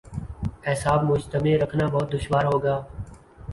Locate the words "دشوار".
2.13-2.45